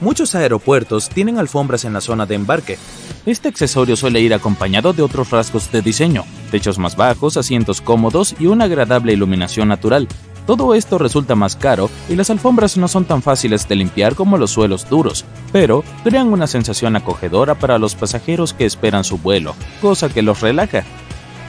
[0.00, 2.78] Muchos aeropuertos tienen alfombras en la zona de embarque.
[3.24, 8.34] Este accesorio suele ir acompañado de otros rasgos de diseño, techos más bajos, asientos cómodos
[8.38, 10.06] y una agradable iluminación natural.
[10.46, 14.36] Todo esto resulta más caro y las alfombras no son tan fáciles de limpiar como
[14.36, 19.56] los suelos duros, pero crean una sensación acogedora para los pasajeros que esperan su vuelo,
[19.80, 20.84] cosa que los relaja.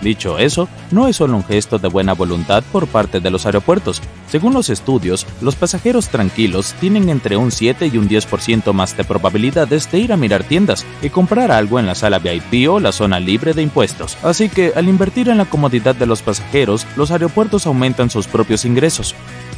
[0.00, 4.00] Dicho eso, no es solo un gesto de buena voluntad por parte de los aeropuertos.
[4.30, 9.04] Según los estudios, los pasajeros tranquilos tienen entre un 7 y un 10% más de
[9.04, 12.92] probabilidades de ir a mirar tiendas y comprar algo en la sala VIP o la
[12.92, 14.16] zona libre de impuestos.
[14.22, 18.64] Así que, al invertir en la comodidad de los pasajeros, los aeropuertos aumentan sus propios
[18.64, 19.14] ingresos.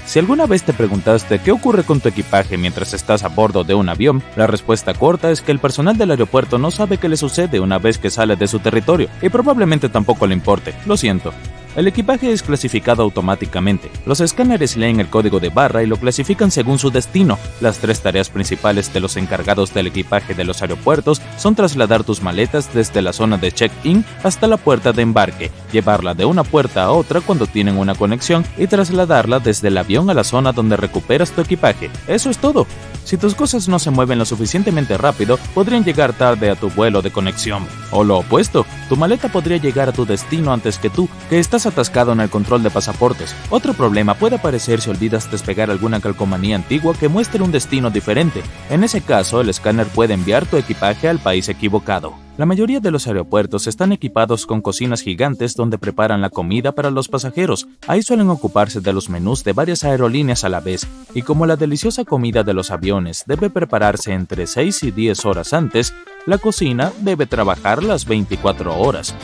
[0.06, 3.74] Si alguna vez te preguntaste qué ocurre con tu equipaje mientras estás a bordo de
[3.74, 7.16] un avión, la respuesta corta es que el personal del aeropuerto no sabe qué le
[7.16, 10.74] sucede una vez que sale de su territorio y probablemente tampoco le importe.
[10.86, 11.32] Lo siento.
[11.80, 13.91] El equipaje es clasificado automáticamente.
[14.05, 17.39] Los escáneres leen el código de barra y lo clasifican según su destino.
[17.62, 22.20] Las tres tareas principales de los encargados del equipaje de los aeropuertos son trasladar tus
[22.20, 26.83] maletas desde la zona de check-in hasta la puerta de embarque, llevarla de una puerta
[26.83, 30.77] a otra cuando tienen una conexión y trasladarla desde el avión a la zona donde
[30.77, 31.89] recuperas tu equipaje.
[32.06, 32.67] Eso es todo.
[33.05, 37.00] Si tus cosas no se mueven lo suficientemente rápido, podrían llegar tarde a tu vuelo
[37.00, 37.67] de conexión.
[37.91, 41.67] O lo opuesto, tu maleta podría llegar a tu destino antes que tú, que estás
[41.70, 43.34] atascado en el control de pasaportes.
[43.48, 48.42] Otro problema puede aparecer si olvidas despegar alguna calcomanía antigua que muestre un destino diferente.
[48.68, 52.14] En ese caso, el escáner puede enviar tu equipaje al país equivocado.
[52.41, 56.91] La mayoría de los aeropuertos están equipados con cocinas gigantes donde preparan la comida para
[56.91, 57.68] los pasajeros.
[57.86, 61.56] Ahí suelen ocuparse de los menús de varias aerolíneas a la vez, y como la
[61.56, 65.92] deliciosa comida de los aviones debe prepararse entre 6 y 10 horas antes,
[66.24, 69.14] la cocina debe trabajar las 24 horas.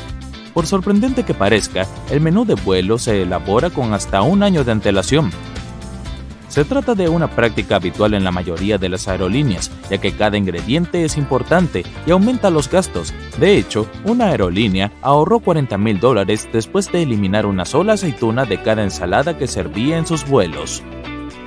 [0.57, 4.73] Por sorprendente que parezca, el menú de vuelo se elabora con hasta un año de
[4.73, 5.31] antelación,
[6.49, 10.39] se trata de una práctica habitual en la mayoría de las aerolíneas, ya que cada
[10.39, 13.13] ingrediente es importante y aumenta los gastos.
[13.39, 18.63] De hecho, una aerolínea ahorró 40 mil dólares después de eliminar una sola aceituna de
[18.63, 20.83] cada ensalada que servía en sus vuelos.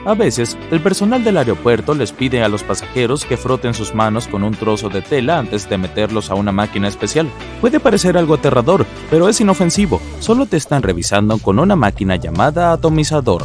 [0.06, 4.28] A veces, el personal del aeropuerto les pide a los pasajeros que froten sus manos
[4.28, 7.30] con un trozo de tela antes de meterlos a una máquina especial.
[7.60, 10.02] Puede parecer algo aterrador, pero es inofensivo.
[10.20, 13.44] Solo te están revisando con una máquina llamada atomizador.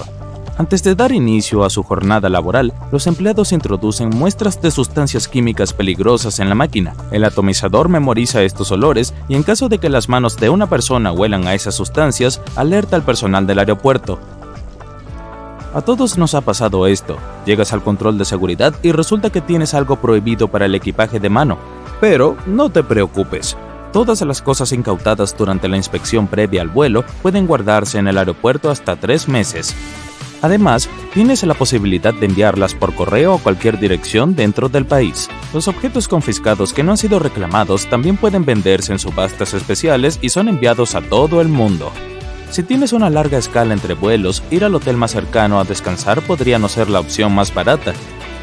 [0.56, 5.72] Antes de dar inicio a su jornada laboral, los empleados introducen muestras de sustancias químicas
[5.72, 6.94] peligrosas en la máquina.
[7.10, 11.10] El atomizador memoriza estos olores y en caso de que las manos de una persona
[11.10, 14.20] huelan a esas sustancias, alerta al personal del aeropuerto.
[15.74, 17.18] A todos nos ha pasado esto.
[17.44, 21.28] Llegas al control de seguridad y resulta que tienes algo prohibido para el equipaje de
[21.28, 21.58] mano.
[22.00, 23.56] Pero no te preocupes.
[23.92, 28.70] Todas las cosas incautadas durante la inspección previa al vuelo pueden guardarse en el aeropuerto
[28.70, 29.74] hasta tres meses.
[30.42, 35.28] Además, tienes la posibilidad de enviarlas por correo a cualquier dirección dentro del país.
[35.52, 40.28] Los objetos confiscados que no han sido reclamados también pueden venderse en subastas especiales y
[40.28, 41.90] son enviados a todo el mundo.
[42.54, 46.56] Si tienes una larga escala entre vuelos, ir al hotel más cercano a descansar podría
[46.56, 47.92] no ser la opción más barata.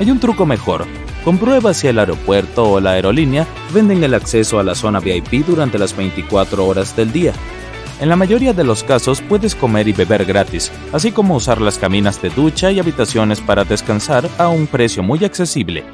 [0.02, 0.86] Hay un truco mejor.
[1.24, 5.80] Comprueba si el aeropuerto o la aerolínea venden el acceso a la zona VIP durante
[5.80, 7.32] las 24 horas del día.
[8.02, 11.78] En la mayoría de los casos puedes comer y beber gratis, así como usar las
[11.78, 15.86] caminas de ducha y habitaciones para descansar a un precio muy accesible.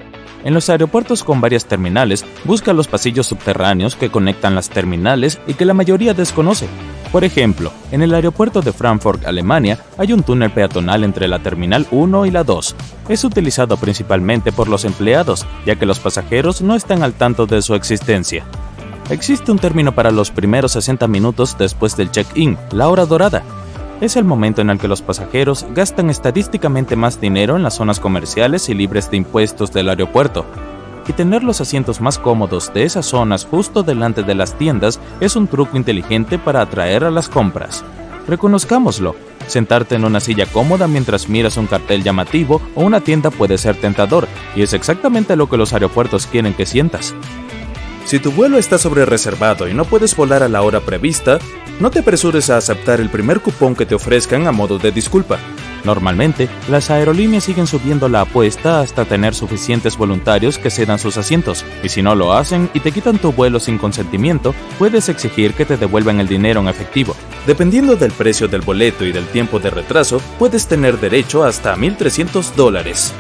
[0.43, 5.53] En los aeropuertos con varias terminales, busca los pasillos subterráneos que conectan las terminales y
[5.53, 6.67] que la mayoría desconoce.
[7.11, 11.87] Por ejemplo, en el aeropuerto de Frankfurt, Alemania, hay un túnel peatonal entre la Terminal
[11.91, 12.75] 1 y la 2.
[13.07, 17.61] Es utilizado principalmente por los empleados, ya que los pasajeros no están al tanto de
[17.61, 18.43] su existencia.
[19.09, 23.41] Existe un término para los primeros 60 minutos después del check-in, la hora dorada.
[24.01, 28.01] Es el momento en el que los pasajeros gastan estadísticamente más dinero en las zonas
[28.01, 30.45] comerciales y libres de impuestos del aeropuerto.
[31.07, 35.35] Y tener los asientos más cómodos de esas zonas justo delante de las tiendas es
[35.35, 37.83] un truco inteligente para atraer a las compras.
[38.27, 39.15] Reconozcámoslo,
[39.47, 43.79] sentarte en una silla cómoda mientras miras un cartel llamativo o una tienda puede ser
[43.79, 47.15] tentador, y es exactamente lo que los aeropuertos quieren que sientas.
[48.03, 51.39] Si tu vuelo está sobre reservado y no puedes volar a la hora prevista,
[51.79, 55.37] no te apresures a aceptar el primer cupón que te ofrezcan a modo de disculpa.
[55.87, 61.63] Normalmente, las aerolíneas siguen subiendo la apuesta hasta tener suficientes voluntarios que cedan sus asientos,
[61.81, 65.63] y si no lo hacen y te quitan tu vuelo sin consentimiento, puedes exigir que
[65.63, 67.15] te devuelvan el dinero en efectivo.
[67.45, 72.53] Dependiendo del precio del boleto y del tiempo de retraso, puedes tener derecho hasta 1.300
[72.55, 73.13] dólares.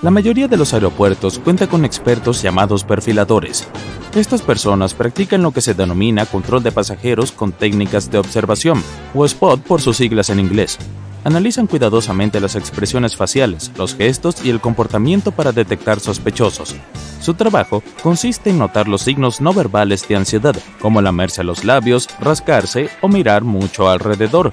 [0.00, 3.68] La mayoría de los aeropuertos cuenta con expertos llamados perfiladores.
[4.14, 8.82] Estas personas practican lo que se denomina control de pasajeros con técnicas de observación,
[9.12, 10.78] o SPOT por sus siglas en inglés.
[11.24, 16.76] Analizan cuidadosamente las expresiones faciales, los gestos y el comportamiento para detectar sospechosos.
[17.20, 22.08] Su trabajo consiste en notar los signos no verbales de ansiedad, como lamerse los labios,
[22.20, 24.52] rascarse o mirar mucho alrededor.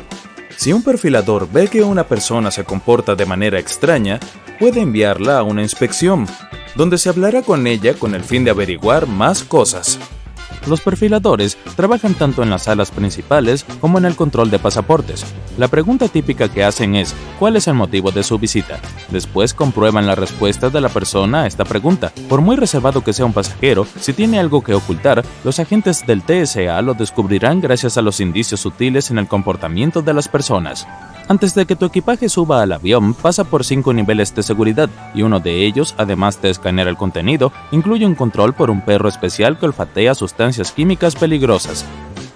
[0.56, 4.20] Si un perfilador ve que una persona se comporta de manera extraña,
[4.60, 6.28] puede enviarla a una inspección,
[6.76, 10.00] donde se hablará con ella con el fin de averiguar más cosas.
[10.68, 15.26] Los perfiladores trabajan tanto en las salas principales como en el control de pasaportes.
[15.58, 18.80] La pregunta típica que hacen es, ¿cuál es el motivo de su visita?
[19.10, 22.12] Después comprueban la respuesta de la persona a esta pregunta.
[22.30, 26.24] Por muy reservado que sea un pasajero, si tiene algo que ocultar, los agentes del
[26.24, 30.88] TSA lo descubrirán gracias a los indicios sutiles en el comportamiento de las personas.
[31.32, 35.22] Antes de que tu equipaje suba al avión, pasa por cinco niveles de seguridad, y
[35.22, 39.58] uno de ellos, además de escanear el contenido, incluye un control por un perro especial
[39.58, 41.86] que olfatea sustancias químicas peligrosas.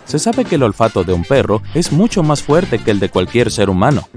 [0.06, 3.10] Se sabe que el olfato de un perro es mucho más fuerte que el de
[3.10, 4.08] cualquier ser humano.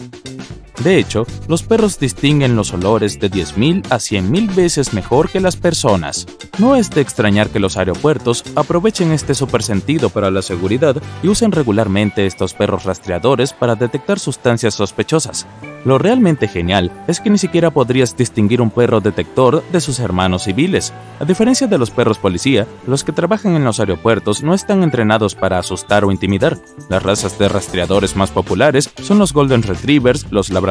[0.84, 5.56] De hecho, los perros distinguen los olores de 10.000 a 100.000 veces mejor que las
[5.56, 6.26] personas.
[6.58, 11.50] No es de extrañar que los aeropuertos aprovechen este supersentido para la seguridad y usen
[11.50, 15.46] regularmente estos perros rastreadores para detectar sustancias sospechosas.
[15.84, 20.44] Lo realmente genial es que ni siquiera podrías distinguir un perro detector de sus hermanos
[20.44, 20.92] civiles.
[21.18, 25.34] A diferencia de los perros policía, los que trabajan en los aeropuertos no están entrenados
[25.34, 26.58] para asustar o intimidar.
[26.88, 30.67] Las razas de rastreadores más populares son los Golden Retrievers, los Labradores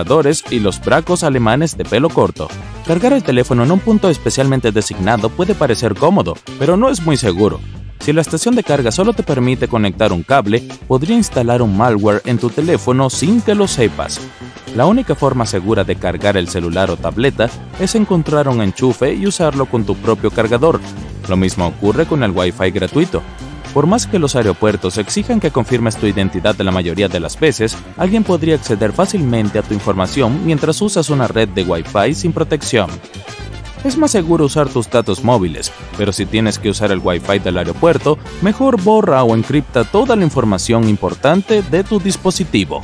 [0.52, 2.48] y los Bracos alemanes de pelo corto.
[2.86, 7.18] Cargar el teléfono en un punto especialmente designado puede parecer cómodo, pero no es muy
[7.18, 7.60] seguro.
[8.00, 12.22] Si la estación de carga solo te permite conectar un cable, podría instalar un malware
[12.26, 14.22] en tu teléfono sin que lo sepas.
[14.76, 17.50] La única forma segura de cargar el celular o tableta
[17.80, 20.80] es encontrar un enchufe y usarlo con tu propio cargador.
[21.28, 23.22] Lo mismo ocurre con el Wi-Fi gratuito.
[23.78, 27.40] Por más que los aeropuertos exijan que confirmes tu identidad de la mayoría de las
[27.40, 32.34] veces, alguien podría acceder fácilmente a tu información mientras usas una red de Wi-Fi sin
[32.34, 32.90] protección.
[33.84, 37.60] Es más seguro usar tus datos móviles, pero si tienes que usar el Wi-Fi del
[37.60, 42.82] aeropuerto, mejor borra o encripta toda la información importante de tu dispositivo.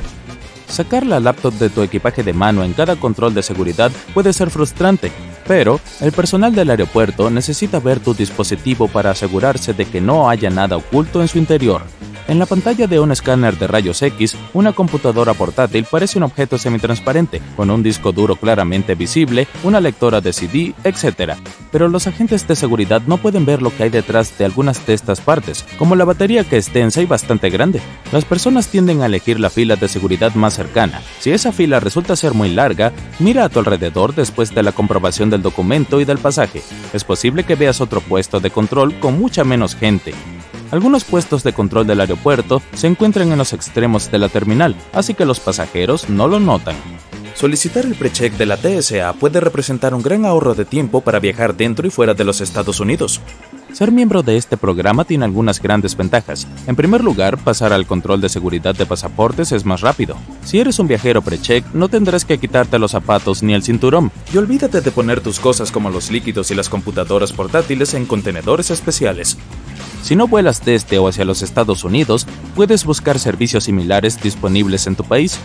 [0.68, 4.48] Sacar la laptop de tu equipaje de mano en cada control de seguridad puede ser
[4.48, 5.10] frustrante,
[5.46, 10.50] pero el personal del aeropuerto necesita ver tu dispositivo para asegurarse de que no haya
[10.50, 11.82] nada oculto en su interior.
[12.26, 16.56] En la pantalla de un escáner de rayos X, una computadora portátil parece un objeto
[16.56, 21.34] semitransparente, con un disco duro claramente visible, una lectora de CD, etc.
[21.70, 24.94] Pero los agentes de seguridad no pueden ver lo que hay detrás de algunas de
[24.94, 27.82] estas partes, como la batería que es densa y bastante grande.
[28.10, 31.02] Las personas tienden a elegir la fila de seguridad más cercana.
[31.20, 35.28] Si esa fila resulta ser muy larga, mira a tu alrededor después de la comprobación
[35.28, 36.62] del documento y del pasaje.
[36.94, 40.14] Es posible que veas otro puesto de control con mucha menos gente.
[40.74, 45.14] Algunos puestos de control del aeropuerto se encuentran en los extremos de la terminal, así
[45.14, 46.74] que los pasajeros no lo notan.
[47.34, 51.54] Solicitar el precheck de la TSA puede representar un gran ahorro de tiempo para viajar
[51.54, 53.20] dentro y fuera de los Estados Unidos.
[53.74, 56.46] Ser miembro de este programa tiene algunas grandes ventajas.
[56.68, 60.16] En primer lugar, pasar al control de seguridad de pasaportes es más rápido.
[60.44, 64.12] Si eres un viajero precheck, no tendrás que quitarte los zapatos ni el cinturón.
[64.32, 68.70] Y olvídate de poner tus cosas como los líquidos y las computadoras portátiles en contenedores
[68.70, 69.38] especiales.
[70.04, 74.94] Si no vuelas desde o hacia los Estados Unidos, puedes buscar servicios similares disponibles en
[74.94, 75.36] tu país.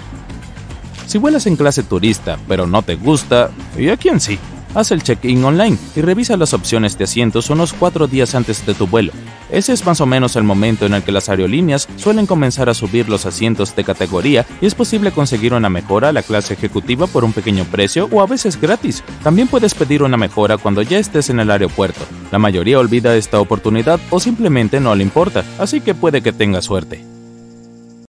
[1.07, 4.37] Si vuelas en clase turista, pero no te gusta, ¿y a quién sí?
[4.75, 8.75] Haz el check-in online y revisa las opciones de asientos unos cuatro días antes de
[8.75, 9.11] tu vuelo.
[9.51, 12.75] Ese es más o menos el momento en el que las aerolíneas suelen comenzar a
[12.75, 17.07] subir los asientos de categoría y es posible conseguir una mejora a la clase ejecutiva
[17.07, 19.03] por un pequeño precio o a veces gratis.
[19.23, 22.01] También puedes pedir una mejora cuando ya estés en el aeropuerto.
[22.31, 26.61] La mayoría olvida esta oportunidad o simplemente no le importa, así que puede que tenga
[26.61, 27.18] suerte.